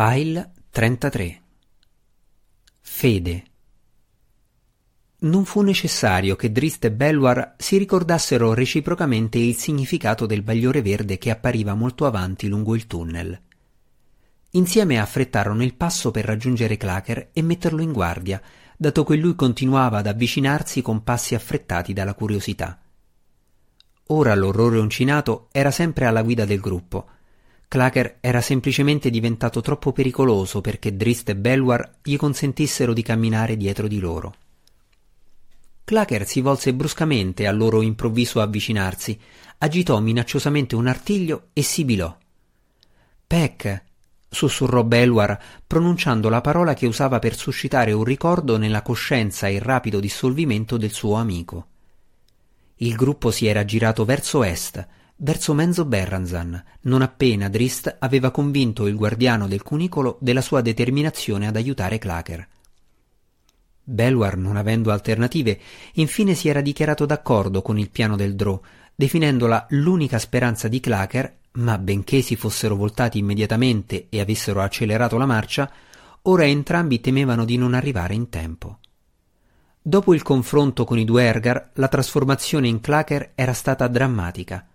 [0.00, 1.42] File 33
[2.78, 3.44] Fede
[5.22, 11.18] Non fu necessario che Drist e Belwar si ricordassero reciprocamente il significato del bagliore verde
[11.18, 13.40] che appariva molto avanti lungo il tunnel.
[14.50, 18.40] Insieme affrettarono il passo per raggiungere Clacker e metterlo in guardia,
[18.76, 22.80] dato che lui continuava ad avvicinarsi con passi affrettati dalla curiosità.
[24.10, 27.16] Ora l'orrore uncinato era sempre alla guida del gruppo
[27.68, 33.86] Clacker era semplicemente diventato troppo pericoloso perché Drist e Belwar gli consentissero di camminare dietro
[33.86, 34.34] di loro.
[35.84, 39.18] Clacker si volse bruscamente al loro improvviso avvicinarsi,
[39.58, 42.16] agitò minacciosamente un artiglio e sibilò.
[43.26, 43.84] Peck,
[44.30, 49.60] sussurrò Belwar, pronunciando la parola che usava per suscitare un ricordo nella coscienza e il
[49.60, 51.66] rapido dissolvimento del suo amico.
[52.76, 54.86] Il gruppo si era girato verso est,
[55.20, 61.46] verso Menzo Berranzan, non appena Drist aveva convinto il guardiano del cunicolo della sua determinazione
[61.46, 62.48] ad aiutare Clacker.
[63.82, 65.58] Belwar, non avendo alternative,
[65.94, 68.60] infine si era dichiarato d'accordo con il piano del Drò,
[68.94, 75.26] definendola l'unica speranza di Clacker, ma benché si fossero voltati immediatamente e avessero accelerato la
[75.26, 75.70] marcia,
[76.22, 78.78] ora entrambi temevano di non arrivare in tempo.
[79.80, 84.66] Dopo il confronto con i due Ergar, la trasformazione in Clacker era stata drammatica.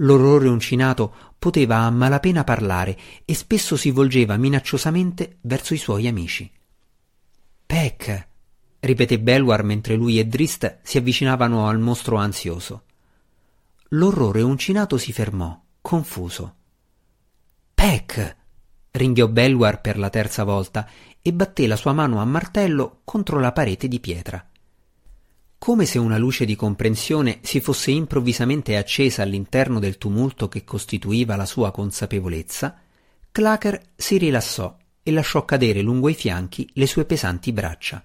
[0.00, 6.50] L'orrore uncinato poteva a malapena parlare e spesso si volgeva minacciosamente verso i suoi amici.
[7.64, 8.28] Peck,
[8.80, 12.84] ripeté Belwar mentre lui e Drist si avvicinavano al mostro ansioso.
[13.90, 16.54] L'orrore uncinato si fermò, confuso.
[17.74, 18.36] Peck!
[18.90, 20.88] ringhiò Belwar per la terza volta
[21.22, 24.46] e batté la sua mano a martello contro la parete di pietra.
[25.66, 31.34] Come se una luce di comprensione si fosse improvvisamente accesa all'interno del tumulto che costituiva
[31.34, 32.78] la sua consapevolezza,
[33.32, 38.00] Clacker si rilassò e lasciò cadere lungo i fianchi le sue pesanti braccia.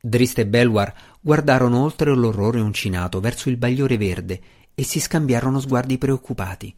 [0.00, 4.40] Drist e Belwar guardarono oltre l'orrore uncinato verso il bagliore verde
[4.74, 6.74] e si scambiarono sguardi preoccupati.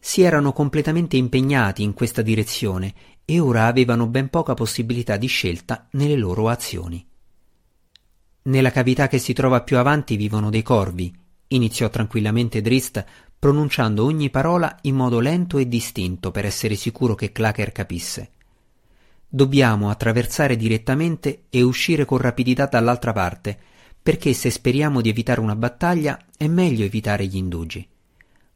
[0.00, 2.92] Si erano completamente impegnati in questa direzione
[3.24, 7.06] e ora avevano ben poca possibilità di scelta nelle loro azioni.
[8.46, 11.10] Nella cavità che si trova più avanti vivono dei corvi,
[11.48, 13.02] iniziò tranquillamente Drist,
[13.38, 18.32] pronunciando ogni parola in modo lento e distinto per essere sicuro che Clacker capisse.
[19.26, 23.58] Dobbiamo attraversare direttamente e uscire con rapidità dall'altra parte,
[24.02, 27.88] perché se speriamo di evitare una battaglia è meglio evitare gli indugi.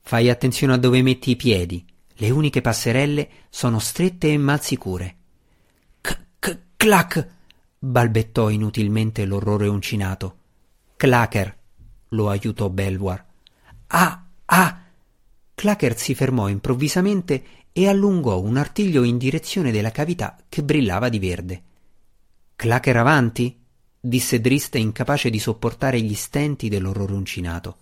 [0.03, 1.83] Fai attenzione a dove metti i piedi.
[2.15, 5.17] Le uniche passerelle sono strette e mal sicure.
[6.77, 7.37] Clac!
[7.79, 10.37] Balbettò inutilmente l'orrore uncinato.
[10.97, 11.57] Clacker,
[12.09, 13.25] lo aiutò Belwar.
[13.89, 14.81] Ah, ah!
[15.55, 21.19] Clacker si fermò improvvisamente e allungò un artiglio in direzione della cavità che brillava di
[21.19, 21.63] verde.
[22.57, 23.57] Clacker avanti?
[24.01, 27.79] disse Drist incapace di sopportare gli stenti dell'orrore uncinato.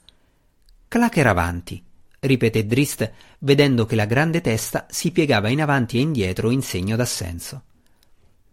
[0.89, 1.83] Clacker avanti,
[2.21, 6.97] ripeté Drist, vedendo che la grande testa si piegava in avanti e indietro in segno
[6.97, 7.63] d'assenso.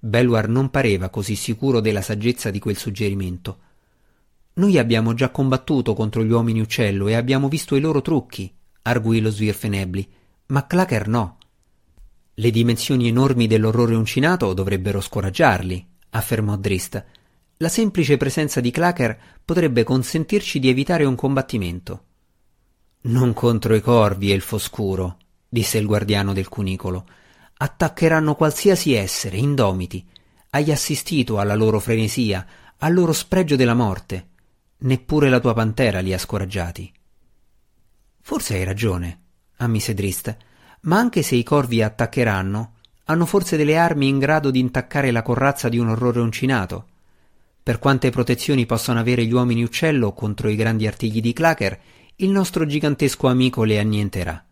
[0.05, 3.59] Belwar non pareva così sicuro della saggezza di quel suggerimento.
[4.55, 9.21] Noi abbiamo già combattuto contro gli uomini uccello e abbiamo visto i loro trucchi, arguì
[9.21, 10.05] lo Svirfenebli,
[10.47, 11.37] ma Clacker no.
[12.33, 17.05] Le dimensioni enormi dell'orrore uncinato dovrebbero scoraggiarli, affermò Drist.
[17.55, 22.03] La semplice presenza di Clacker potrebbe consentirci di evitare un combattimento.
[23.03, 27.05] Non contro i corvi e il foscuro, disse il guardiano del cunicolo
[27.63, 30.05] attaccheranno qualsiasi essere, indomiti.
[30.49, 32.45] Hai assistito alla loro frenesia,
[32.79, 34.31] al loro spregio della morte.
[34.79, 36.91] Neppure la tua pantera li ha scoraggiati.
[38.19, 39.19] Forse hai ragione,
[39.57, 40.35] ammise Drist,
[40.81, 42.73] ma anche se i corvi attaccheranno,
[43.05, 46.87] hanno forse delle armi in grado di intaccare la corazza di un orrore uncinato.
[47.63, 51.79] Per quante protezioni possono avere gli uomini uccello contro i grandi artigli di Clacker,
[52.17, 54.45] il nostro gigantesco amico le annienterà.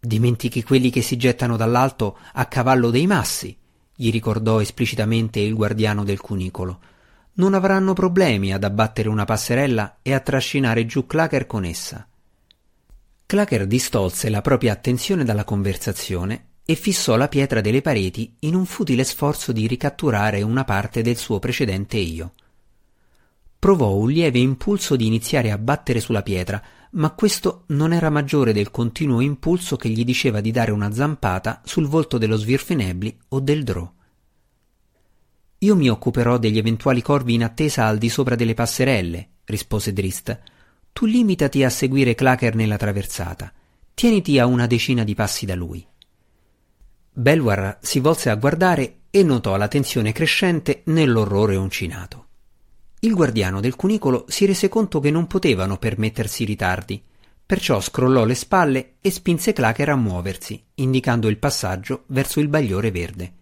[0.00, 3.54] Dimentichi quelli che si gettano dall'alto a cavallo dei massi,
[3.94, 6.80] gli ricordò esplicitamente il guardiano del cunicolo.
[7.34, 12.08] Non avranno problemi ad abbattere una passerella e a trascinare giù Clacker con essa.
[13.26, 18.64] Clacker distolse la propria attenzione dalla conversazione e fissò la pietra delle pareti in un
[18.64, 22.32] futile sforzo di ricatturare una parte del suo precedente io.
[23.58, 28.52] Provò un lieve impulso di iniziare a battere sulla pietra, ma questo non era maggiore
[28.52, 33.40] del continuo impulso che gli diceva di dare una zampata sul volto dello Svirfenebli o
[33.40, 33.92] del Drò.
[35.58, 40.40] Io mi occuperò degli eventuali corvi in attesa al di sopra delle passerelle, rispose Drist.
[40.92, 43.52] Tu limitati a seguire Clacker nella traversata.
[43.92, 45.86] Tieniti a una decina di passi da lui.
[47.12, 52.29] Belwar si volse a guardare e notò la tensione crescente nell'orrore uncinato.
[53.02, 57.02] Il guardiano del cunicolo si rese conto che non potevano permettersi ritardi,
[57.46, 62.90] perciò scrollò le spalle e spinse Clacker a muoversi, indicando il passaggio verso il bagliore
[62.90, 63.32] verde.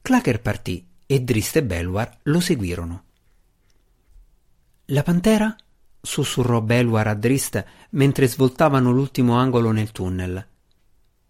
[0.00, 3.04] Clacker partì e Drist e Belwar lo seguirono.
[4.86, 5.54] La pantera?
[6.00, 10.46] sussurrò Belwar a Drist mentre svoltavano l'ultimo angolo nel tunnel.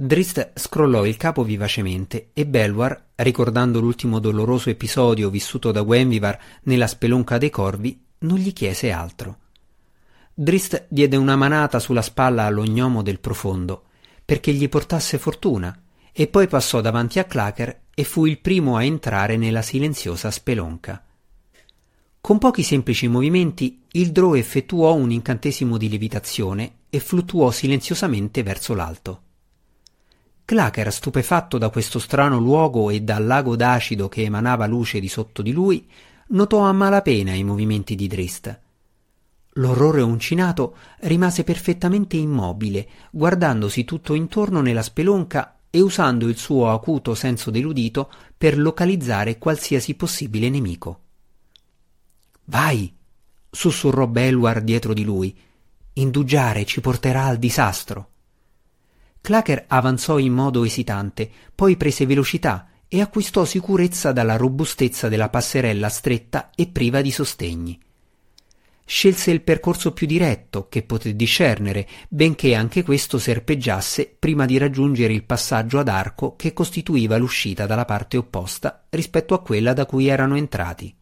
[0.00, 6.86] Drist scrollò il capo vivacemente e Belwar, ricordando l'ultimo doloroso episodio vissuto da Wenvivar nella
[6.86, 9.38] spelonca dei corvi, non gli chiese altro.
[10.32, 13.86] Drist diede una manata sulla spalla all'ognomo del profondo,
[14.24, 15.76] perché gli portasse fortuna,
[16.12, 21.04] e poi passò davanti a Clacker e fu il primo a entrare nella silenziosa spelonca.
[22.20, 28.74] Con pochi semplici movimenti il Drow effettuò un incantesimo di levitazione e fluttuò silenziosamente verso
[28.74, 29.22] l'alto.
[30.48, 35.42] Clacker, stupefatto da questo strano luogo e dal lago d'acido che emanava luce di sotto
[35.42, 35.86] di lui,
[36.28, 38.60] notò a malapena i movimenti di Drist.
[39.52, 47.14] L'orrore uncinato rimase perfettamente immobile, guardandosi tutto intorno nella spelonca e usando il suo acuto
[47.14, 51.00] senso deludito per localizzare qualsiasi possibile nemico.
[52.44, 52.90] Vai,
[53.50, 55.38] sussurrò Belwar dietro di lui.
[55.92, 58.12] Indugiare ci porterà al disastro.
[59.20, 65.88] Clacker avanzò in modo esitante, poi prese velocità e acquistò sicurezza dalla robustezza della passerella
[65.88, 67.78] stretta e priva di sostegni.
[68.90, 75.12] Scelse il percorso più diretto che poté discernere, benché anche questo serpeggiasse prima di raggiungere
[75.12, 80.06] il passaggio ad arco che costituiva l'uscita dalla parte opposta rispetto a quella da cui
[80.06, 80.94] erano entrati.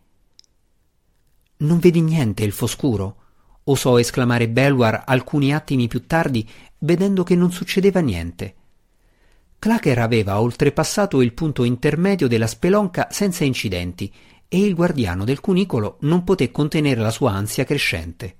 [1.58, 3.18] Non vedi niente, il foscuro?
[3.68, 6.48] osò esclamare Belwar alcuni attimi più tardi
[6.78, 8.54] vedendo che non succedeva niente.
[9.58, 14.12] Clacker aveva oltrepassato il punto intermedio della spelonca senza incidenti
[14.48, 18.36] e il guardiano del cunicolo non poté contenere la sua ansia crescente.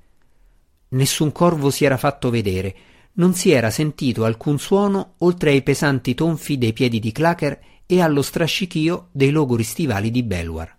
[0.89, 2.77] Nessun corvo si era fatto vedere,
[3.15, 8.01] non si era sentito alcun suono oltre ai pesanti tonfi dei piedi di Clacker e
[8.01, 10.77] allo strascichio dei logori stivali di Belwar.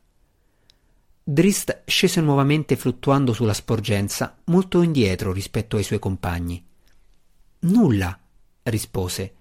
[1.23, 6.66] Drist scese nuovamente fluttuando sulla sporgenza, molto indietro rispetto ai suoi compagni.
[7.59, 8.17] Nulla,
[8.63, 9.33] rispose.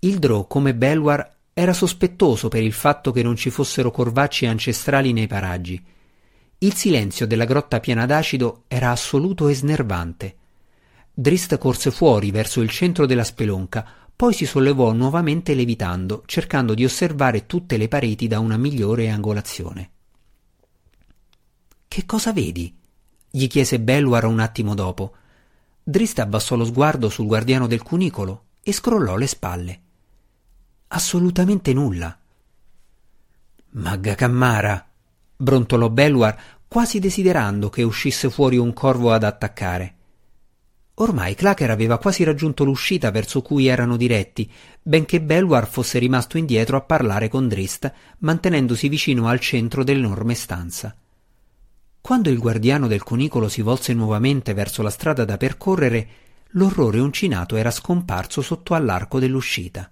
[0.00, 5.12] Il Drò, come Belwar, era sospettoso per il fatto che non ci fossero corvacci ancestrali
[5.12, 5.82] nei paraggi.
[6.58, 10.36] Il silenzio della grotta piena d'acido era assoluto e snervante.
[11.12, 16.84] Drist corse fuori verso il centro della spelonca, poi si sollevò nuovamente levitando, cercando di
[16.84, 19.90] osservare tutte le pareti da una migliore angolazione.
[21.88, 22.74] Che cosa vedi?
[23.28, 25.14] gli chiese Belluar un attimo dopo.
[25.84, 29.80] Drist abbassò lo sguardo sul guardiano del cunicolo e scrollò le spalle.
[30.88, 32.16] Assolutamente nulla.
[33.70, 34.86] Magga Cammara,
[35.34, 36.38] brontolò Belluar,
[36.68, 39.96] quasi desiderando che uscisse fuori un corvo ad attaccare.
[40.94, 44.48] Ormai Clacker aveva quasi raggiunto l'uscita verso cui erano diretti,
[44.80, 50.94] benché Belwar fosse rimasto indietro a parlare con Drist, mantenendosi vicino al centro dell'enorme stanza.
[52.02, 56.08] Quando il guardiano del cunicolo si volse nuovamente verso la strada da percorrere,
[56.50, 59.88] l'orrore uncinato era scomparso sotto all'arco dell'uscita.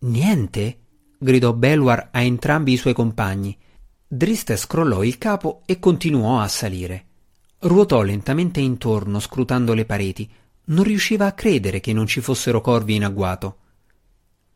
[0.00, 0.80] Niente?
[1.18, 3.56] gridò Belwar a entrambi i suoi compagni.
[4.06, 7.06] Drist scrollò il capo e continuò a salire.
[7.60, 10.30] Ruotò lentamente intorno, scrutando le pareti.
[10.64, 13.56] Non riusciva a credere che non ci fossero corvi in agguato.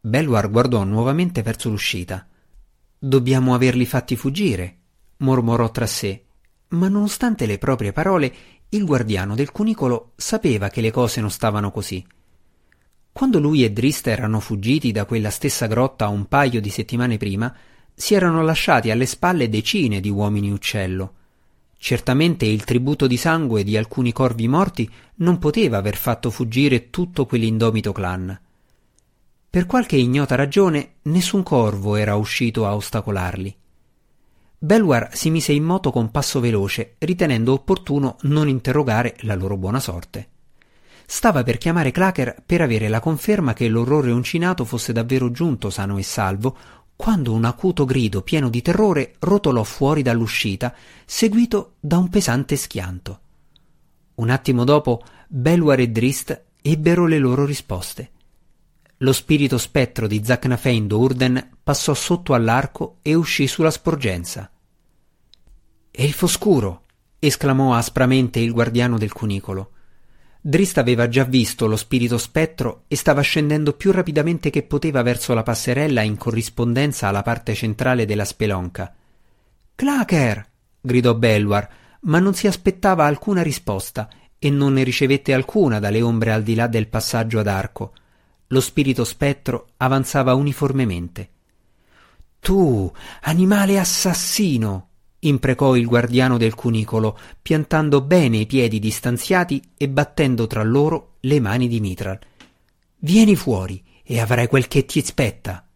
[0.02, 2.28] Belwar guardò nuovamente verso l'uscita.
[2.98, 4.76] Dobbiamo averli fatti fuggire,
[5.18, 6.24] mormorò tra sé
[6.68, 8.34] ma nonostante le proprie parole,
[8.70, 12.04] il guardiano del cunicolo sapeva che le cose non stavano così.
[13.12, 17.54] Quando lui e Drista erano fuggiti da quella stessa grotta un paio di settimane prima,
[17.94, 21.14] si erano lasciati alle spalle decine di uomini uccello.
[21.78, 27.24] Certamente il tributo di sangue di alcuni corvi morti non poteva aver fatto fuggire tutto
[27.26, 28.38] quell'indomito clan.
[29.48, 33.56] Per qualche ignota ragione nessun corvo era uscito a ostacolarli.
[34.58, 39.80] Belwar si mise in moto con passo veloce, ritenendo opportuno non interrogare la loro buona
[39.80, 40.28] sorte.
[41.04, 45.98] Stava per chiamare Clacker per avere la conferma che l'orrore uncinato fosse davvero giunto sano
[45.98, 46.56] e salvo,
[46.96, 53.20] quando un acuto grido pieno di terrore rotolò fuori dall'uscita, seguito da un pesante schianto.
[54.14, 58.10] Un attimo dopo, Belwar e Drist ebbero le loro risposte.
[59.00, 64.50] Lo spirito spettro di Zacnafein Urden passò sotto all'arco e uscì sulla sporgenza.
[65.90, 66.84] E il foscuro!
[67.18, 69.72] esclamò aspramente il guardiano del cunicolo.
[70.40, 75.34] Drist aveva già visto lo spirito spettro e stava scendendo più rapidamente che poteva verso
[75.34, 78.94] la passerella in corrispondenza alla parte centrale della spelonca.
[79.74, 80.48] Clacker!
[80.80, 81.68] gridò Belwar,
[82.02, 86.54] ma non si aspettava alcuna risposta e non ne ricevette alcuna dalle ombre al di
[86.54, 87.92] là del passaggio ad arco.
[88.48, 91.30] Lo spirito spettro avanzava uniformemente.
[92.40, 94.88] Tu, animale assassino!
[95.18, 101.40] imprecò il guardiano del cunicolo, piantando bene i piedi distanziati e battendo tra loro le
[101.40, 102.18] mani di Mitral.
[102.98, 105.66] Vieni fuori e avrai quel che ti spetta.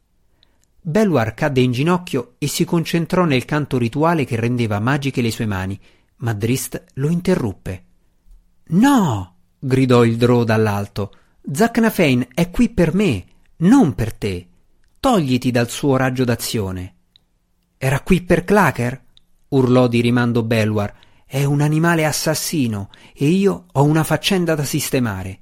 [0.83, 5.47] Belwar cadde in ginocchio e si concentrò nel canto rituale che rendeva magiche le sue
[5.47, 5.79] mani,
[6.17, 7.85] ma Drist lo interruppe.
[8.69, 9.35] No!
[9.59, 11.13] gridò il Drò dall'alto.
[11.53, 13.25] Zacnafein è qui per me,
[13.59, 14.47] non per te.
[15.01, 16.95] Togliti dal suo raggio d'azione.
[17.77, 19.03] Era qui per Clacker?
[19.49, 20.95] urlò di rimando Belwar.
[21.27, 25.41] È un animale assassino e io ho una faccenda da sistemare.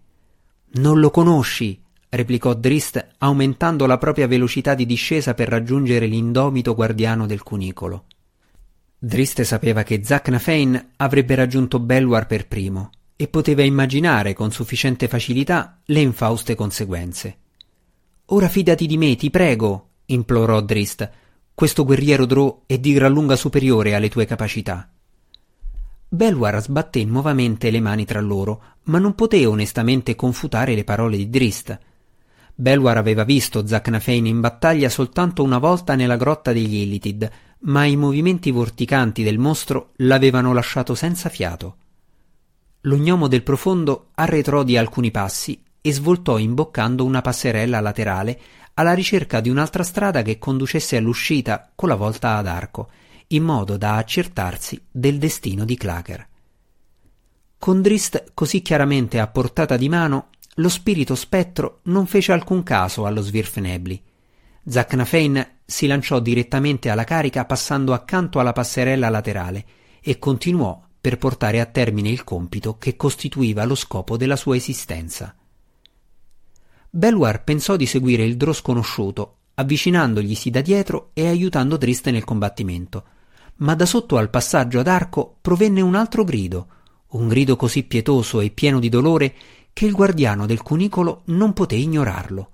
[0.77, 7.27] Non lo conosci, replicò Drist, aumentando la propria velocità di discesa per raggiungere l'indomito guardiano
[7.27, 8.07] del cunicolo.
[8.99, 15.81] Drist sapeva che Zacnafein avrebbe raggiunto Belwar per primo e poteva immaginare con sufficiente facilità
[15.87, 17.39] le infauste conseguenze.
[18.27, 21.11] Ora fidati di me, ti prego, implorò Drist.
[21.53, 24.89] Questo guerriero Drò è di gran lunga superiore alle tue capacità.
[26.09, 31.29] Belwar sbatté nuovamente le mani tra loro, ma non poté onestamente confutare le parole di
[31.29, 31.77] Drist.
[32.55, 37.29] Belwar aveva visto Zacnafein in battaglia soltanto una volta nella grotta degli Illitid,
[37.63, 41.79] ma i movimenti vorticanti del mostro l'avevano lasciato senza fiato.
[42.83, 48.41] Lo gnomo del profondo arretrò di alcuni passi e svoltò imboccando una passerella laterale
[48.75, 52.91] alla ricerca di un'altra strada che conducesse all'uscita con la volta ad arco,
[53.29, 56.29] in modo da accertarsi del destino di Clacker.
[57.59, 63.05] Con Drist così chiaramente a portata di mano, lo spirito spettro non fece alcun caso
[63.05, 64.01] allo Svirfnebli.
[64.65, 69.65] Zacnafein si lanciò direttamente alla carica passando accanto alla passerella laterale
[70.01, 75.35] e continuò per portare a termine il compito che costituiva lo scopo della sua esistenza.
[76.91, 83.05] Belwar pensò di seguire il Drò sconosciuto, avvicinandoglisi da dietro e aiutando Drist nel combattimento.
[83.57, 86.69] Ma da sotto al passaggio ad arco provenne un altro grido,
[87.09, 89.35] un grido così pietoso e pieno di dolore
[89.73, 92.51] che il guardiano del cunicolo non poté ignorarlo.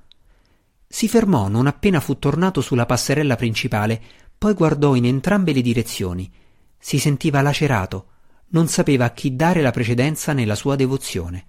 [0.86, 4.00] Si fermò non appena fu tornato sulla passerella principale,
[4.36, 6.30] poi guardò in entrambe le direzioni.
[6.78, 8.06] Si sentiva lacerato,
[8.54, 11.46] non sapeva a chi dare la precedenza nella sua devozione.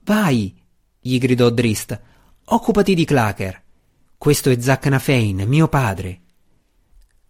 [0.00, 0.60] Vai,
[1.00, 2.00] gli gridò Drist.
[2.44, 3.62] Occupati di Clacker.
[4.18, 6.20] Questo è Zacnafein, mio padre.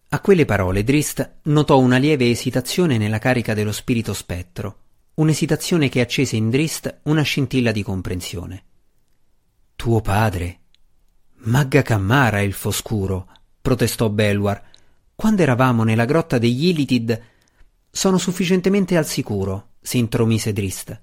[0.08, 4.78] A quelle parole Drist notò una lieve esitazione nella carica dello spirito spettro,
[5.14, 8.64] un'esitazione che accese in Drist una scintilla di comprensione.
[9.76, 10.60] Tuo padre?
[11.44, 13.28] Magga Cammara, elfo scuro,
[13.60, 14.62] protestò Belwar.
[15.14, 17.30] Quando eravamo nella grotta degli Illitid.
[17.94, 20.98] Sono sufficientemente al sicuro, si intromise Drist.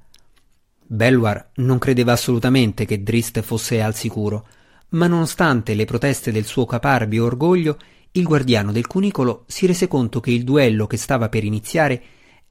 [0.88, 4.48] Belwar non credeva assolutamente che Drist fosse al sicuro,
[4.90, 7.78] ma nonostante le proteste del suo caparbio orgoglio,
[8.14, 12.02] il guardiano del cunicolo si rese conto che il duello che stava per iniziare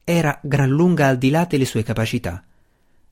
[0.05, 2.45] era gran lunga al di là delle sue capacità.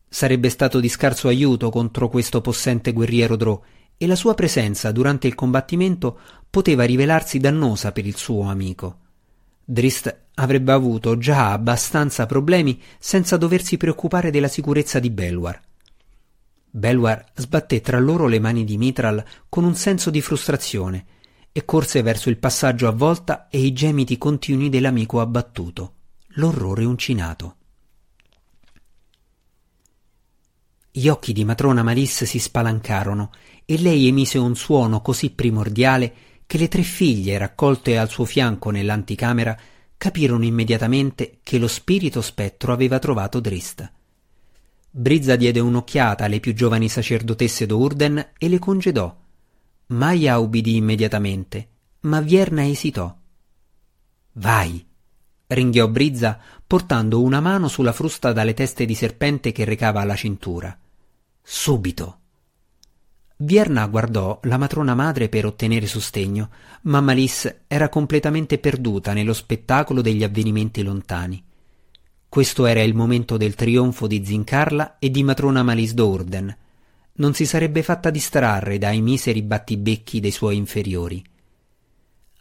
[0.09, 3.61] Sarebbe stato di scarso aiuto contro questo possente guerriero Drò
[3.97, 8.99] e la sua presenza durante il combattimento poteva rivelarsi dannosa per il suo amico.
[9.65, 15.61] Drist avrebbe avuto già abbastanza problemi senza doversi preoccupare della sicurezza di Belwar.
[16.71, 21.07] Belwar sbatté tra loro le mani di Mitral con un senso di frustrazione
[21.53, 25.95] e corse verso il passaggio a volta e i gemiti continui dell'amico abbattuto,
[26.35, 27.57] l'orrore uncinato.
[30.91, 33.31] Gli occhi di matrona Malis si spalancarono
[33.65, 36.15] e lei emise un suono così primordiale
[36.47, 39.59] che le tre figlie raccolte al suo fianco nell'anticamera
[39.97, 43.93] capirono immediatamente che lo spirito spettro aveva trovato Drist.
[44.91, 49.15] Brizza diede un'occhiata alle più giovani sacerdotesse d'Urden e le congedò.
[49.89, 51.69] Maia ubbidì immediatamente,
[52.01, 53.15] ma Vierna esitò.
[54.33, 54.85] Vai,
[55.49, 60.77] ringhiò Brizza portando una mano sulla frusta dalle teste di serpente che recava alla cintura.
[61.43, 62.21] Subito.
[63.39, 66.49] Vierna guardò la matrona madre per ottenere sostegno,
[66.83, 71.45] ma Malice era completamente perduta nello spettacolo degli avvenimenti lontani.
[72.31, 76.57] Questo era il momento del trionfo di Zincarla e di matrona Malice d'Orden.
[77.13, 81.23] Non si sarebbe fatta distrarre dai miseri battibecchi dei suoi inferiori.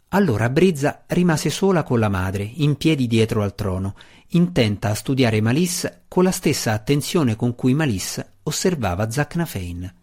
[0.09, 3.95] Allora Brizza rimase sola con la madre, in piedi dietro al trono,
[4.29, 9.93] intenta a studiare Malisse con la stessa attenzione con cui Malisse osservava Zacnafein.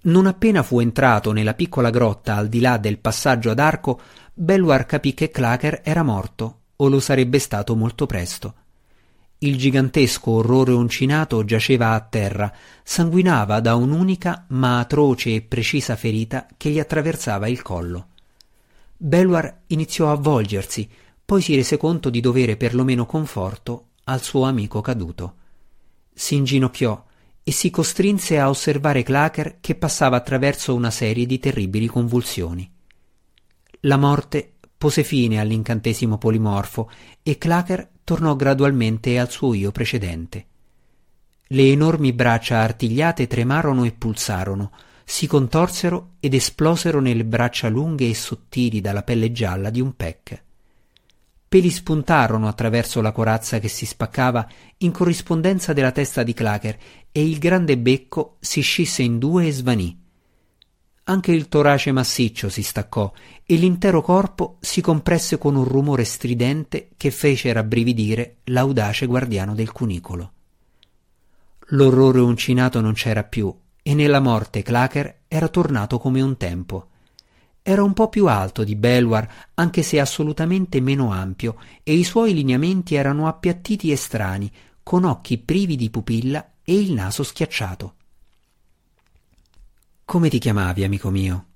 [0.00, 4.00] Non appena fu entrato nella piccola grotta al di là del passaggio ad arco,
[4.32, 8.54] Belluar capì che Clacker era morto, o lo sarebbe stato molto presto.
[9.38, 12.52] Il gigantesco orrore uncinato giaceva a terra,
[12.82, 18.08] sanguinava da un'unica ma atroce e precisa ferita che gli attraversava il collo.
[18.96, 20.88] Belluar iniziò a volgersi,
[21.24, 25.34] poi si rese conto di dovere perlomeno conforto al suo amico caduto.
[26.12, 27.04] Si inginocchiò
[27.48, 32.70] e si costrinse a osservare Clacker che passava attraverso una serie di terribili convulsioni.
[33.80, 36.90] La morte pose fine all'incantesimo polimorfo
[37.22, 40.46] e Clacker tornò gradualmente al suo io precedente.
[41.46, 44.70] Le enormi braccia artigliate tremarono e pulsarono,
[45.02, 50.42] si contorsero ed esplosero nelle braccia lunghe e sottili dalla pelle gialla di un pec.
[51.48, 54.46] Peli spuntarono attraverso la corazza che si spaccava
[54.78, 56.78] in corrispondenza della testa di Clacker
[57.10, 59.98] e il grande becco si scisse in due e svanì.
[61.04, 63.10] Anche il torace massiccio si staccò
[63.46, 69.72] e l'intero corpo si compresse con un rumore stridente che fece rabbrividire l'audace guardiano del
[69.72, 70.32] cunicolo.
[71.68, 76.88] L'orrore uncinato non c'era più e nella morte Clacker era tornato come un tempo.
[77.62, 82.34] Era un po' più alto di Belwar, anche se assolutamente meno ampio, e i suoi
[82.34, 84.50] lineamenti erano appiattiti e strani,
[84.82, 87.94] con occhi privi di pupilla e il naso schiacciato.
[90.04, 91.46] Come ti chiamavi, amico mio?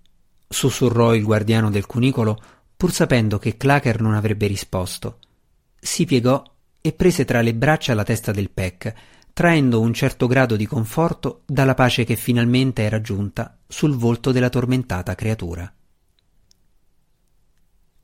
[0.53, 2.41] sussurrò il guardiano del cunicolo,
[2.77, 5.19] pur sapendo che Clacker non avrebbe risposto.
[5.81, 6.43] Si piegò
[6.81, 8.93] e prese tra le braccia la testa del Peck,
[9.33, 14.51] traendo un certo grado di conforto dalla pace che finalmente era giunta sul volto della
[14.51, 15.73] tormentata creatura.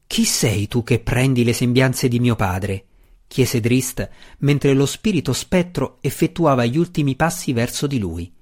[0.09, 2.87] Chi sei tu che prendi le sembianze di mio padre?
[3.29, 8.33] chiese Drist mentre lo spirito spettro effettuava gli ultimi passi verso di lui.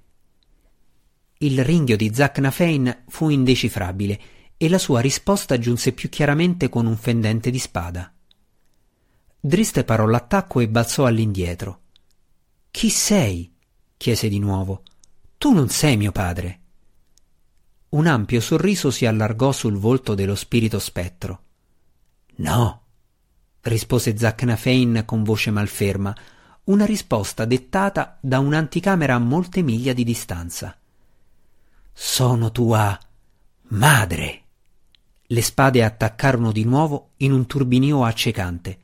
[1.39, 4.21] Il ringhio di Zacnafein fu indecifrabile
[4.57, 8.15] e la sua risposta giunse più chiaramente con un fendente di spada.
[9.39, 11.81] Drist parò l'attacco e balzò all'indietro.
[12.71, 13.53] Chi sei?
[13.97, 14.83] chiese di nuovo.
[15.37, 16.61] Tu non sei mio padre.
[17.89, 21.41] Un ampio sorriso si allargò sul volto dello spirito spettro.
[22.37, 22.83] No,
[23.63, 26.15] rispose Zacnafein con voce malferma,
[26.65, 30.77] una risposta dettata da un'anticamera a molte miglia di distanza.
[31.93, 32.99] Sono tua
[33.69, 34.43] madre.
[35.29, 38.79] Le spade attaccarono di nuovo in un turbinio accecante.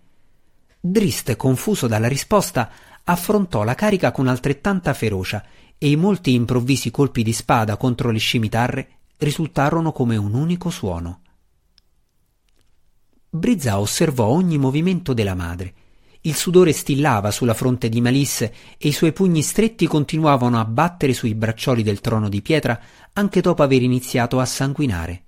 [0.81, 2.71] Drist, confuso dalla risposta,
[3.05, 5.45] affrontò la carica con altrettanta ferocia
[5.77, 8.89] e i molti improvvisi colpi di spada contro le scimitarre
[9.19, 11.22] risultarono come un unico suono.
[13.35, 15.73] Brizza osservò ogni movimento della madre.
[16.21, 21.15] Il sudore stillava sulla fronte di Malisse e i suoi pugni stretti continuavano a battere
[21.15, 22.79] sui braccioli del trono di pietra
[23.15, 25.23] anche dopo aver iniziato a sanguinare.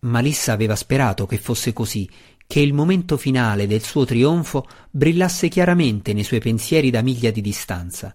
[0.00, 2.10] Malissa aveva sperato che fosse così
[2.48, 7.40] che il momento finale del suo trionfo brillasse chiaramente nei suoi pensieri da miglia di
[7.40, 8.12] distanza.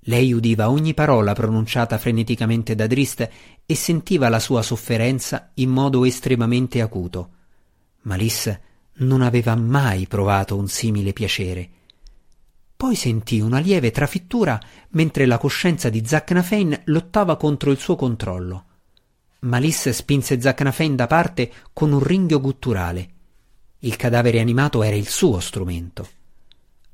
[0.00, 3.26] Lei udiva ogni parola pronunciata freneticamente da Drist
[3.64, 7.30] e sentiva la sua sofferenza in modo estremamente acuto.
[8.08, 8.60] Malisse
[9.00, 11.68] non aveva mai provato un simile piacere.
[12.76, 18.64] Poi sentì una lieve trafittura mentre la coscienza di Zacnafein lottava contro il suo controllo.
[19.40, 23.16] Malisse spinse Zacnafein da parte con un ringhio gutturale
[23.82, 26.08] il cadavere animato era il suo strumento.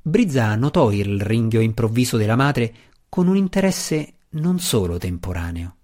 [0.01, 2.73] Brizza notò il ringhio improvviso della madre
[3.09, 5.77] con un interesse non solo temporaneo.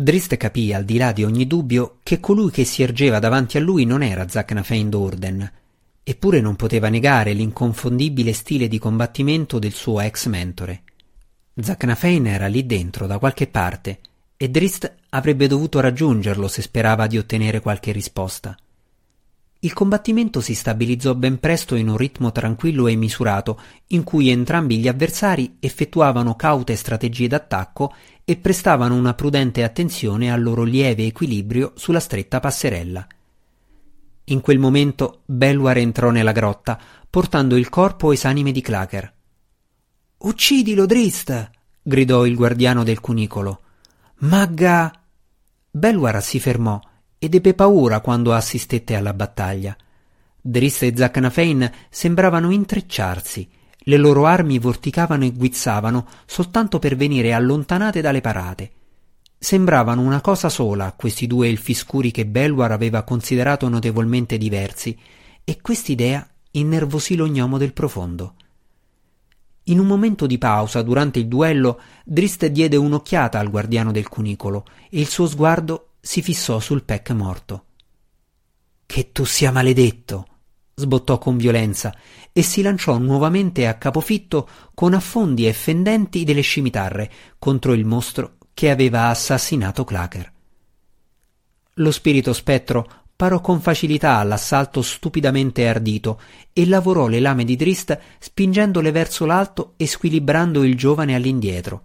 [0.00, 3.60] Drist capì, al di là di ogni dubbio, che colui che si ergeva davanti a
[3.60, 5.52] lui non era Zacnafein d'Orden,
[6.02, 10.84] eppure non poteva negare l'inconfondibile stile di combattimento del suo ex mentore.
[11.54, 13.98] Zacnafein era lì dentro, da qualche parte,
[14.38, 18.56] e Drist avrebbe dovuto raggiungerlo se sperava di ottenere qualche risposta.
[19.62, 24.78] Il combattimento si stabilizzò ben presto in un ritmo tranquillo e misurato, in cui entrambi
[24.78, 27.92] gli avversari effettuavano caute strategie d'attacco
[28.30, 33.04] e prestavano una prudente attenzione al loro lieve equilibrio sulla stretta passerella.
[34.26, 36.78] In quel momento Belwar entrò nella grotta,
[37.10, 39.12] portando il corpo esanime di Clacker.
[40.18, 41.50] Uccidilo, Drist!
[41.82, 43.62] gridò il guardiano del cunicolo.
[44.18, 44.92] Magga!
[45.68, 46.80] Belwar si fermò
[47.18, 49.76] ed ebbe paura quando assistette alla battaglia.
[50.40, 53.50] Driss e Zacnafein sembravano intrecciarsi,
[53.90, 58.70] le loro armi vorticavano e guizzavano soltanto per venire allontanate dalle parate.
[59.36, 64.96] Sembravano una cosa sola questi due elfi scuri che Belwar aveva considerato notevolmente diversi,
[65.42, 68.34] e quest'idea innervosì lo gnomo del profondo.
[69.64, 74.66] In un momento di pausa durante il duello, Drist diede un'occhiata al guardiano del cunicolo
[74.88, 77.64] e il suo sguardo si fissò sul Peck morto.
[78.86, 80.26] Che tu sia maledetto!
[80.80, 81.94] Sbottò con violenza
[82.32, 88.38] e si lanciò nuovamente a capofitto con affondi e fendenti delle scimitarre contro il mostro
[88.52, 90.32] che aveva assassinato Clacker.
[91.74, 96.20] Lo spirito spettro parò con facilità all'assalto stupidamente ardito
[96.52, 101.82] e lavorò le lame di Drist spingendole verso l'alto e squilibrando il giovane all'indietro.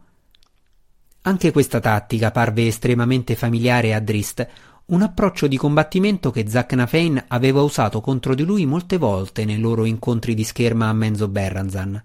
[1.23, 4.47] Anche questa tattica parve estremamente familiare a Drist,
[4.87, 9.57] un approccio di combattimento che Zack Nafein aveva usato contro di lui molte volte nei
[9.57, 12.03] loro incontri di scherma a Menzo Berranzan.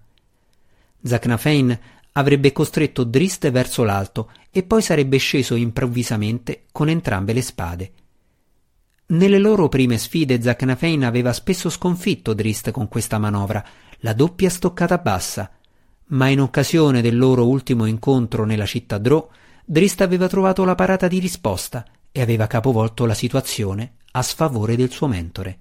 [1.03, 1.79] Zack Nafein
[2.13, 7.91] avrebbe costretto Drist verso l'alto e poi sarebbe sceso improvvisamente con entrambe le spade.
[9.07, 13.63] Nelle loro prime sfide Zacnafein aveva spesso sconfitto Drist con questa manovra,
[13.99, 15.51] la doppia stoccata bassa,
[16.07, 19.27] ma in occasione del loro ultimo incontro nella città Drò,
[19.65, 24.91] Drist aveva trovato la parata di risposta e aveva capovolto la situazione a sfavore del
[24.91, 25.59] suo mentore.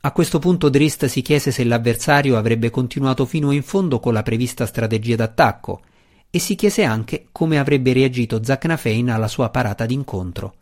[0.00, 4.22] A questo punto Drist si chiese se l'avversario avrebbe continuato fino in fondo con la
[4.22, 5.82] prevista strategia d'attacco
[6.30, 10.54] e si chiese anche come avrebbe reagito Zacnafein alla sua parata d'incontro.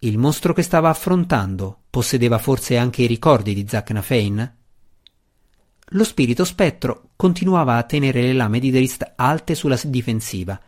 [0.00, 4.56] Il mostro che stava affrontando possedeva forse anche i ricordi di Zacnafein?
[5.94, 10.60] Lo spirito spettro continuava a tenere le lame di Drist alte sulla difensiva.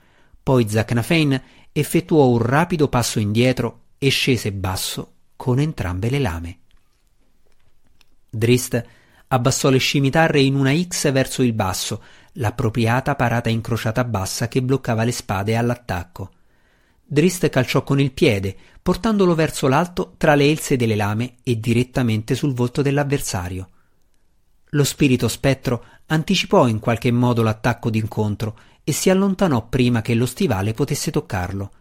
[0.42, 6.58] Poi Zacnafein effettuò un rapido passo indietro e scese basso con entrambe le lame.
[8.28, 8.82] Drist
[9.28, 12.02] abbassò le scimitarre in una X verso il basso,
[12.34, 16.30] l'appropriata parata incrociata bassa che bloccava le spade all'attacco.
[17.04, 22.34] Drist calciò con il piede, portandolo verso l'alto tra le else delle lame e direttamente
[22.34, 23.68] sul volto dell'avversario.
[24.74, 30.24] Lo spirito spettro anticipò in qualche modo l'attacco d'incontro e si allontanò prima che lo
[30.24, 31.72] stivale potesse toccarlo.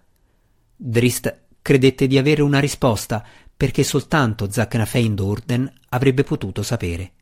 [0.75, 3.25] Drist credette di avere una risposta
[3.55, 7.13] perché soltanto Zacnafein d'Urden avrebbe potuto sapere.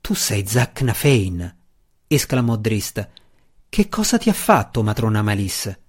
[0.00, 1.56] Tu sei Zacnafein,
[2.08, 3.08] esclamò Drist.
[3.68, 5.80] Che cosa ti ha fatto, matrona Malisse?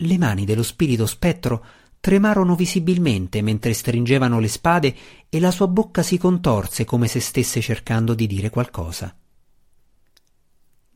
[0.00, 1.64] Le mani dello spirito spettro
[2.00, 4.94] tremarono visibilmente mentre stringevano le spade
[5.28, 9.14] e la sua bocca si contorse come se stesse cercando di dire qualcosa.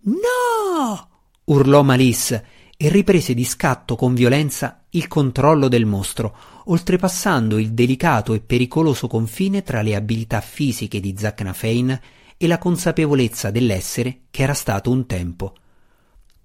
[0.02, 1.08] No!
[1.44, 6.34] urlò Malice e riprese di scatto con violenza il controllo del mostro,
[6.64, 12.00] oltrepassando il delicato e pericoloso confine tra le abilità fisiche di Zacnafein
[12.38, 15.54] e la consapevolezza dell'essere che era stato un tempo.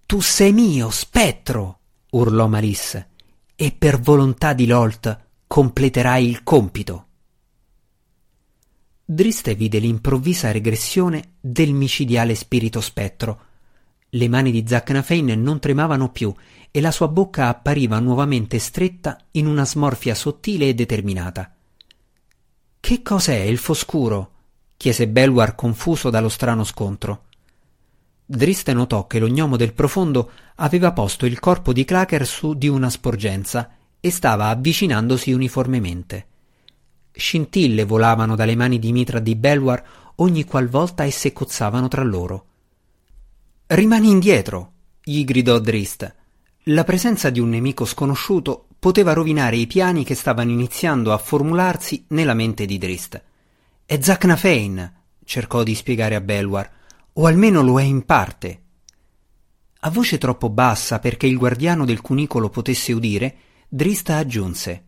[0.05, 1.79] Tu sei mio, spettro!
[2.11, 3.11] urlò Malisse,
[3.55, 7.07] e per volontà di Lolt completerai il compito.
[9.05, 13.41] Driste vide l'improvvisa regressione del micidiale spirito spettro.
[14.09, 16.33] Le mani di Zacnafein non tremavano più
[16.71, 21.53] e la sua bocca appariva nuovamente stretta in una smorfia sottile e determinata.
[22.79, 24.31] Che cos'è il foscuro?
[24.77, 27.24] chiese Belwar confuso dallo strano scontro.
[28.27, 32.67] Driste notò che lo gnomo del profondo aveva posto il corpo di Clacker su di
[32.67, 36.27] una sporgenza e stava avvicinandosi uniformemente.
[37.11, 39.83] Scintille volavano dalle mani di mitra di Belwar
[40.15, 42.45] ogni qualvolta esse cozzavano tra loro.
[43.67, 44.71] Rimani indietro,
[45.03, 46.15] gli gridò Drist.
[46.69, 52.05] La presenza di un nemico sconosciuto poteva rovinare i piani che stavano iniziando a formularsi
[52.09, 53.21] nella mente di Drist.
[53.85, 56.74] È Zacnafein, cercò di spiegare a Belwar
[57.17, 58.61] o almeno lo è in parte.
[59.81, 63.35] A voce troppo bassa perché il guardiano del cunicolo potesse udire,
[63.69, 64.83] Drista aggiunse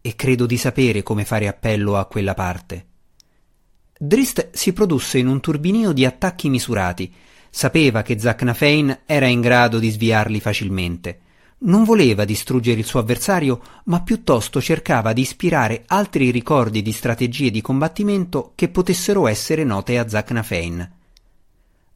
[0.00, 2.86] E credo di sapere come fare appello a quella parte.
[3.96, 7.12] Drist si produsse in un turbinio di attacchi misurati.
[7.48, 11.20] Sapeva che Zacnafein era in grado di sviarli facilmente.
[11.58, 17.52] Non voleva distruggere il suo avversario, ma piuttosto cercava di ispirare altri ricordi di strategie
[17.52, 21.00] di combattimento che potessero essere note a Zacnafein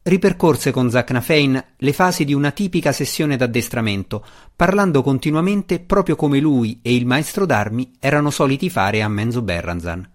[0.06, 6.78] ripercorse con Zacnafein le fasi di una tipica sessione d'addestramento, parlando continuamente proprio come lui
[6.82, 10.08] e il maestro d'armi erano soliti fare a Menzo Berranzan.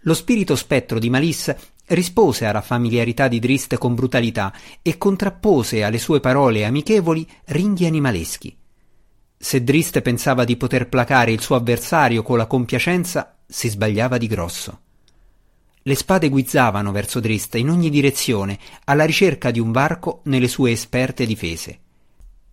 [0.00, 1.54] Lo spirito spettro di Malis
[1.86, 8.56] rispose alla familiarità di Drist con brutalità e contrappose alle sue parole amichevoli ringhi animaleschi.
[9.36, 14.26] Se Drist pensava di poter placare il suo avversario con la compiacenza, si sbagliava di
[14.26, 14.80] grosso.
[15.88, 20.72] Le spade guizzavano verso Drist in ogni direzione, alla ricerca di un varco nelle sue
[20.72, 21.78] esperte difese.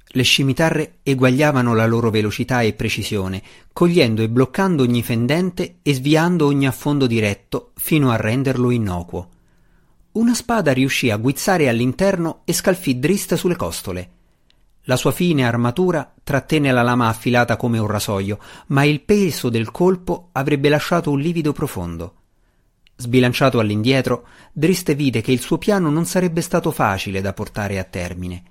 [0.06, 3.44] Le scimitarre eguagliavano la loro velocità e precisione,
[3.74, 9.30] cogliendo e bloccando ogni fendente e sviando ogni affondo diretto fino a renderlo innocuo.
[10.14, 14.12] Una spada riuscì a guizzare all'interno e scalfì Drist sulle costole.
[14.84, 19.72] La sua fine armatura trattenne la lama affilata come un rasoio, ma il peso del
[19.72, 22.20] colpo avrebbe lasciato un livido profondo.
[22.98, 27.84] Sbilanciato all'indietro, Drist vide che il suo piano non sarebbe stato facile da portare a
[27.84, 28.44] termine.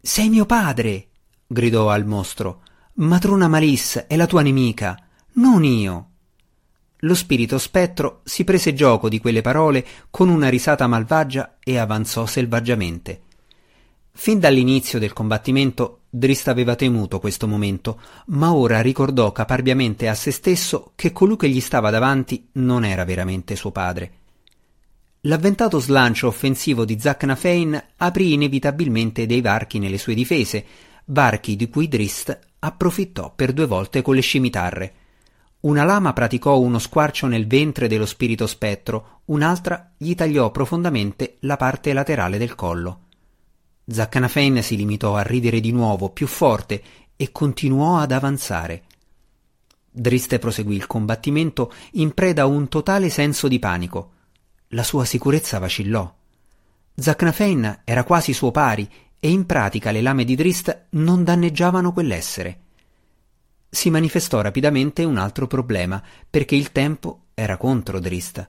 [0.00, 1.08] Sei mio padre!
[1.46, 2.62] gridò al mostro.
[2.94, 4.98] Matrona Malis è la tua nemica,
[5.34, 6.08] non io.
[6.98, 12.24] Lo spirito spettro si prese gioco di quelle parole con una risata malvagia e avanzò
[12.24, 13.22] selvaggiamente.
[14.16, 20.30] Fin dall'inizio del combattimento Drist aveva temuto questo momento, ma ora ricordò caparbiamente a se
[20.30, 24.12] stesso che colui che gli stava davanti non era veramente suo padre.
[25.22, 30.64] L'avventato slancio offensivo di Zacnafein aprì inevitabilmente dei varchi nelle sue difese,
[31.06, 34.92] varchi di cui Drist approfittò per due volte con le scimitarre.
[35.60, 41.56] Una lama praticò uno squarcio nel ventre dello spirito spettro, un'altra gli tagliò profondamente la
[41.56, 43.03] parte laterale del collo.
[43.86, 46.82] Zaccanafein si limitò a ridere di nuovo, più forte,
[47.16, 48.84] e continuò ad avanzare.
[49.90, 54.12] Driste proseguì il combattimento in preda a un totale senso di panico
[54.74, 56.12] la sua sicurezza vacillò.
[56.96, 58.88] Zacnafein era quasi suo pari
[59.20, 62.60] e in pratica le lame di Drist non danneggiavano quell'essere.
[63.70, 68.48] Si manifestò rapidamente un altro problema, perché il tempo era contro Drist.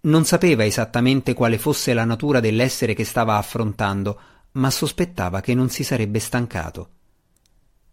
[0.00, 4.20] Non sapeva esattamente quale fosse la natura dell'essere che stava affrontando,
[4.52, 6.88] ma sospettava che non si sarebbe stancato.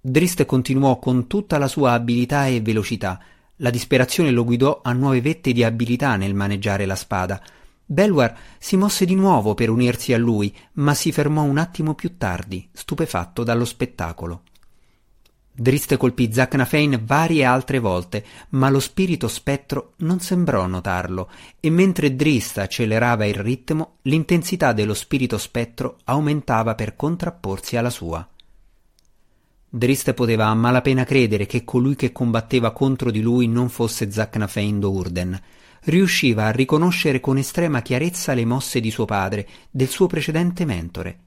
[0.01, 3.19] Drist continuò con tutta la sua abilità e velocità.
[3.57, 7.41] La disperazione lo guidò a nuove vette di abilità nel maneggiare la spada,
[7.87, 12.17] Belwar si mosse di nuovo per unirsi a lui, ma si fermò un attimo più
[12.17, 14.41] tardi, stupefatto dallo spettacolo.
[15.57, 21.29] Drist colpì Zacnafein varie altre volte, ma lo spirito spettro non sembrò notarlo,
[21.61, 28.27] e mentre Drist accelerava il ritmo, l'intensità dello spirito spettro aumentava per contrapporsi alla sua.
[29.69, 34.77] Drist poteva a malapena credere che colui che combatteva contro di lui non fosse Zacnafein
[34.81, 35.41] Dourden,
[35.83, 41.19] riusciva a riconoscere con estrema chiarezza le mosse di suo padre, del suo precedente mentore.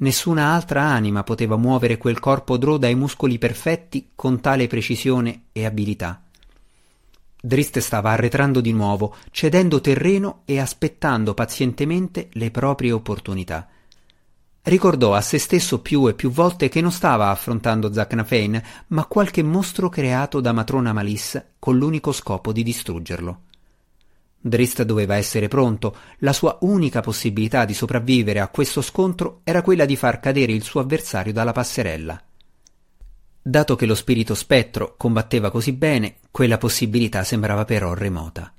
[0.00, 5.66] Nessuna altra anima poteva muovere quel corpo drò dai muscoli perfetti con tale precisione e
[5.66, 6.22] abilità.
[7.42, 13.68] Drist stava arretrando di nuovo, cedendo terreno e aspettando pazientemente le proprie opportunità.
[14.62, 19.42] Ricordò a se stesso più e più volte che non stava affrontando Zacnafein, ma qualche
[19.42, 23.40] mostro creato da matrona Malis con l'unico scopo di distruggerlo.
[24.42, 29.84] Drist doveva essere pronto, la sua unica possibilità di sopravvivere a questo scontro era quella
[29.84, 32.22] di far cadere il suo avversario dalla passerella.
[33.42, 38.50] Dato che lo spirito spettro combatteva così bene, quella possibilità sembrava però remota.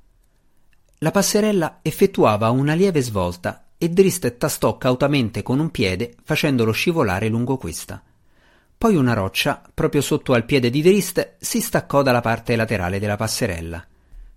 [0.98, 7.26] La passerella effettuava una lieve svolta e Drist tastò cautamente con un piede facendolo scivolare
[7.26, 8.00] lungo questa.
[8.78, 13.16] Poi una roccia, proprio sotto al piede di Drist, si staccò dalla parte laterale della
[13.16, 13.84] passerella.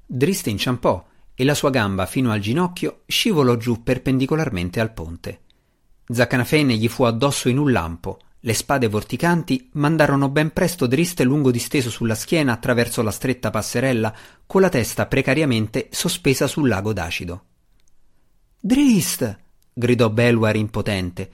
[0.07, 1.03] Drist inciampò
[1.35, 5.41] e la sua gamba fino al ginocchio scivolò giù perpendicolarmente al ponte.
[6.07, 11.49] Zaccanafene gli fu addosso in un lampo, le spade vorticanti mandarono ben presto Drist lungo
[11.49, 17.43] disteso sulla schiena attraverso la stretta passerella, con la testa precariamente sospesa sul lago d'acido.
[18.59, 19.39] Drist!
[19.73, 21.31] gridò Belwar impotente.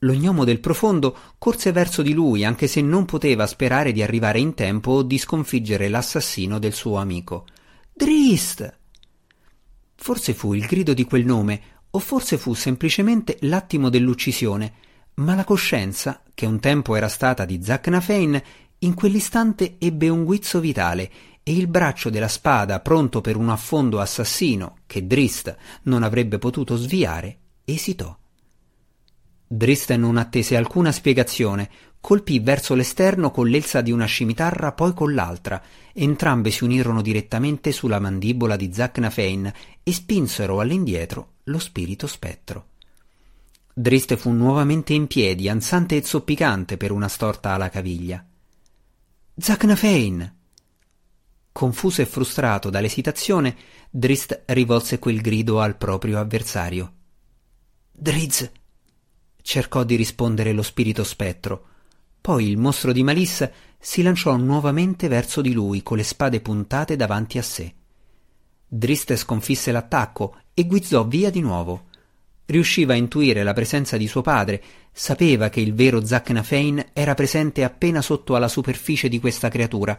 [0.00, 4.38] Lo gnomo del profondo corse verso di lui, anche se non poteva sperare di arrivare
[4.38, 7.46] in tempo o di sconfiggere l'assassino del suo amico.
[7.90, 8.79] Drist!
[10.02, 11.60] Forse fu il grido di quel nome,
[11.90, 14.72] o forse fu semplicemente l'attimo dell'uccisione,
[15.16, 18.42] ma la coscienza, che un tempo era stata di Zacnafein,
[18.78, 21.10] in quell'istante ebbe un guizzo vitale
[21.42, 26.76] e il braccio della spada pronto per un affondo assassino che Drist non avrebbe potuto
[26.76, 28.16] sviare, esitò.
[29.46, 31.68] Drist non attese alcuna spiegazione,
[32.00, 35.62] colpì verso l'esterno con l'elsa di una scimitarra, poi con l'altra.
[35.92, 42.68] Entrambe si unirono direttamente sulla mandibola di Zacnafein e spinsero all'indietro lo spirito spettro.
[43.72, 48.24] Drist fu nuovamente in piedi, ansante e zoppicante per una storta alla caviglia.
[49.36, 50.36] Zacnafein!
[51.52, 53.56] Confuso e frustrato dall'esitazione,
[53.90, 56.92] Drist rivolse quel grido al proprio avversario.
[57.92, 58.50] Driz!
[59.42, 61.66] cercò di rispondere lo spirito spettro.
[62.20, 66.96] Poi il mostro di Malissa si lanciò nuovamente verso di lui con le spade puntate
[66.96, 67.74] davanti a sé.
[68.66, 71.86] Drist sconfisse l'attacco e guizzò via di nuovo.
[72.44, 77.64] Riusciva a intuire la presenza di suo padre, sapeva che il vero Zacnafein era presente
[77.64, 79.98] appena sotto alla superficie di questa creatura,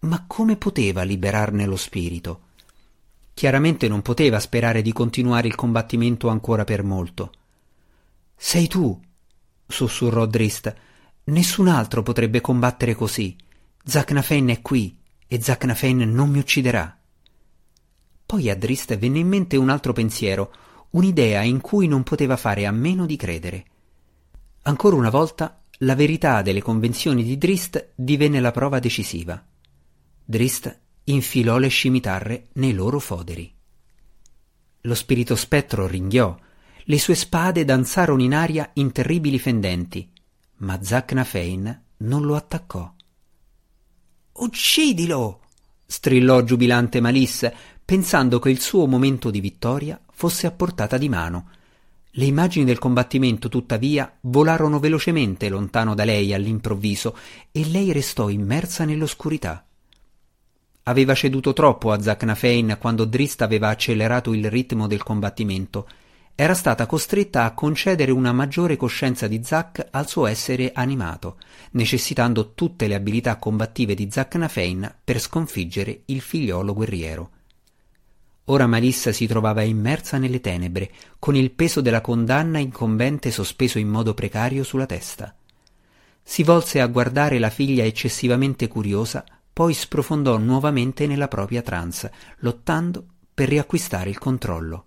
[0.00, 2.40] ma come poteva liberarne lo spirito?
[3.34, 7.32] Chiaramente non poteva sperare di continuare il combattimento ancora per molto.
[8.34, 8.98] Sei tu,
[9.66, 10.74] sussurrò Drist.
[11.24, 13.36] Nessun altro potrebbe combattere così.
[13.84, 16.98] Zacnafein è qui e Zacnafein non mi ucciderà.
[18.26, 20.52] Poi a Drist venne in mente un altro pensiero,
[20.90, 23.64] un'idea in cui non poteva fare a meno di credere.
[24.62, 29.42] Ancora una volta la verità delle convenzioni di Drist divenne la prova decisiva.
[30.24, 33.52] Drist infilò le scimitarre nei loro foderi.
[34.82, 36.38] Lo spirito spettro ringhiò,
[36.84, 40.10] le sue spade danzarono in aria in terribili fendenti,
[40.60, 42.92] ma Zacnafein non lo attaccò.
[44.32, 45.40] Uccidilo!
[45.86, 51.50] strillò giubilante Malisse, pensando che il suo momento di vittoria fosse a portata di mano.
[52.12, 57.16] Le immagini del combattimento, tuttavia, volarono velocemente lontano da lei all'improvviso
[57.50, 59.64] e lei restò immersa nell'oscurità.
[60.84, 65.88] Aveva ceduto troppo a Zacnafein quando Drist aveva accelerato il ritmo del combattimento.
[66.40, 71.36] Era stata costretta a concedere una maggiore coscienza di Zac al suo essere animato,
[71.72, 77.30] necessitando tutte le abilità combattive di Zacnafein per sconfiggere il figliolo guerriero.
[78.44, 83.88] Ora Malissa si trovava immersa nelle tenebre, con il peso della condanna incombente sospeso in
[83.88, 85.36] modo precario sulla testa.
[86.22, 93.04] Si volse a guardare la figlia eccessivamente curiosa, poi sprofondò nuovamente nella propria trance, lottando
[93.34, 94.86] per riacquistare il controllo.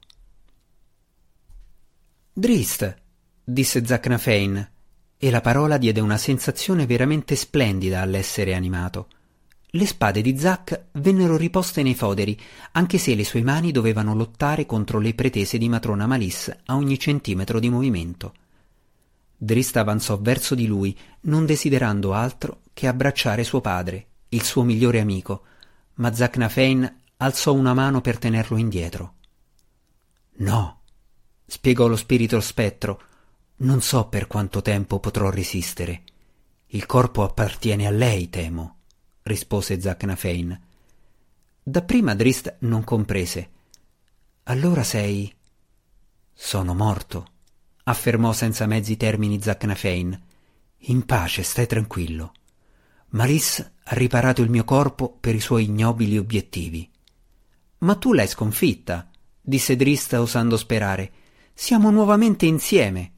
[2.36, 2.96] Drist,
[3.44, 4.72] disse Zacnafein,
[5.20, 9.08] e la parola diede una sensazione veramente splendida all'essere animato.
[9.68, 12.36] Le spade di Zac vennero riposte nei foderi,
[12.72, 16.98] anche se le sue mani dovevano lottare contro le pretese di matrona Malice a ogni
[16.98, 18.34] centimetro di movimento.
[19.38, 25.00] Drist avanzò verso di lui, non desiderando altro che abbracciare suo padre, il suo migliore
[25.00, 25.44] amico,
[25.96, 29.14] ma Zacnafein alzò una mano per tenerlo indietro.
[30.38, 30.83] No,
[31.54, 33.02] spiegò lo spirito spettro,
[33.58, 36.04] non so per quanto tempo potrò resistere.
[36.68, 38.78] Il corpo appartiene a lei, temo
[39.24, 40.60] rispose Zacnafein.
[41.64, 43.50] Dapprima Drist non comprese.
[44.44, 45.34] Allora sei.
[46.34, 47.28] Sono morto,
[47.84, 50.22] affermò senza mezzi termini Zacnafein.
[50.88, 52.34] In pace, stai tranquillo.
[53.10, 56.90] Maris ha riparato il mio corpo per i suoi ignobili obiettivi.
[57.80, 61.12] Ma tu l'hai sconfitta, disse Drist osando sperare.
[61.56, 63.12] Siamo nuovamente insieme.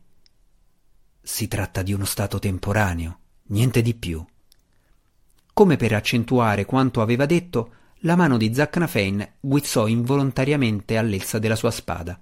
[1.22, 4.24] Si tratta di uno stato temporaneo, niente di più.
[5.54, 11.72] Come per accentuare quanto aveva detto, la mano di Zacnafein guizzò involontariamente all'elsa della sua
[11.72, 12.20] spada.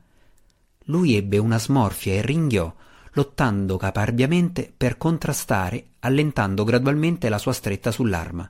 [0.86, 2.74] Lui ebbe una smorfia e ringhiò,
[3.14, 8.48] lottando caparbiamente per contrastare, allentando gradualmente la sua stretta sull'arma.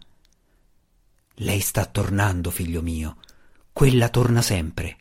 [1.35, 3.17] Lei sta tornando, figlio mio.
[3.71, 4.97] Quella torna sempre.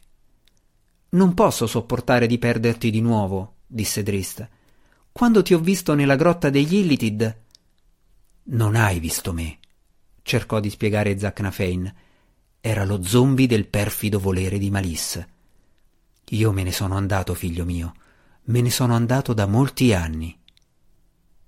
[1.12, 4.48] Non posso sopportare di perderti di nuovo, disse Drist.
[5.10, 7.40] Quando ti ho visto nella grotta degli Illitid.
[8.44, 9.58] Non hai visto me
[10.22, 11.94] cercò di spiegare Zacnafein.
[12.60, 15.28] Era lo zombie del perfido volere di Malisse.
[16.30, 17.94] Io me ne sono andato, figlio mio.
[18.44, 20.38] Me ne sono andato da molti anni.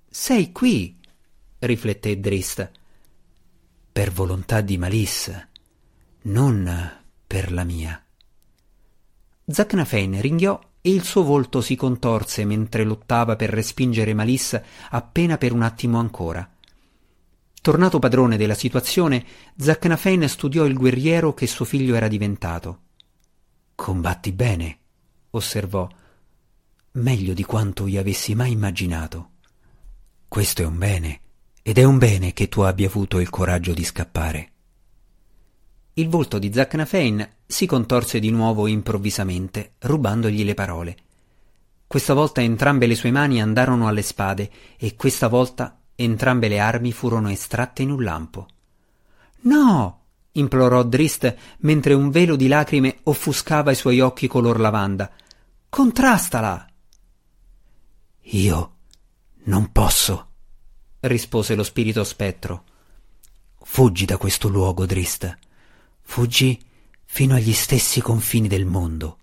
[0.08, 0.98] Sei qui,
[1.60, 2.70] rifletté Drist.
[3.92, 5.48] Per volontà di Malisse,
[6.22, 8.03] non per la mia.
[9.46, 15.52] Zacnafein ringhiò e il suo volto si contorse mentre lottava per respingere Malisse appena per
[15.52, 16.48] un attimo ancora.
[17.60, 19.24] Tornato padrone della situazione,
[19.56, 22.80] Zacnafein studiò il guerriero che suo figlio era diventato.
[23.74, 24.78] Combatti bene,
[25.30, 25.88] osservò.
[26.92, 29.30] Meglio di quanto io avessi mai immaginato.
[30.28, 31.20] Questo è un bene,
[31.62, 34.52] ed è un bene che tu abbia avuto il coraggio di scappare.
[35.94, 40.96] Il volto di Zacnafein si contorse di nuovo improvvisamente, rubandogli le parole.
[41.86, 46.92] Questa volta entrambe le sue mani andarono alle spade e questa volta Entrambe le armi
[46.92, 48.48] furono estratte in un lampo.
[49.42, 50.00] No!
[50.32, 55.10] implorò Drist mentre un velo di lacrime offuscava i suoi occhi color lavanda.
[55.68, 56.66] Contrastala!
[58.28, 58.74] Io
[59.44, 60.28] non posso,
[61.00, 62.64] rispose lo spirito spettro.
[63.62, 65.38] Fuggi da questo luogo, Drist.
[66.04, 66.60] Fuggi
[67.04, 69.18] fino agli stessi confini del mondo.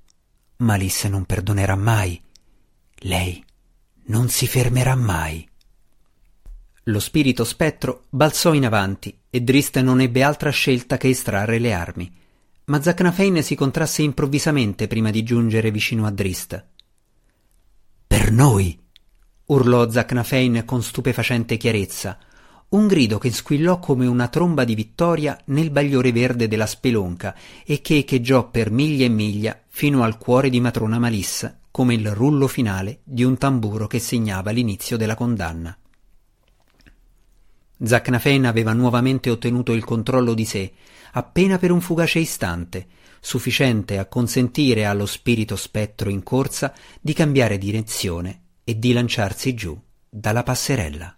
[0.57, 2.21] Malisse non perdonerà mai.
[3.03, 3.43] Lei
[4.05, 5.47] non si fermerà mai.
[6.85, 11.73] Lo spirito spettro balzò in avanti e Drist non ebbe altra scelta che estrarre le
[11.73, 12.13] armi.
[12.65, 16.65] Ma Zacnafein si contrasse improvvisamente prima di giungere vicino a Drist.
[18.07, 18.77] Per noi!
[19.45, 22.17] urlò Zacnafein con stupefacente chiarezza,
[22.71, 27.81] un grido che squillò come una tromba di vittoria nel bagliore verde della spelonca e
[27.81, 32.47] che echeggiò per miglia e miglia fino al cuore di matrona Malissa come il rullo
[32.47, 35.75] finale di un tamburo che segnava l'inizio della condanna.
[37.83, 40.71] Zacnafein aveva nuovamente ottenuto il controllo di sé,
[41.13, 42.87] appena per un fugace istante,
[43.19, 49.77] sufficiente a consentire allo spirito spettro in corsa di cambiare direzione e di lanciarsi giù
[50.07, 51.15] dalla passerella.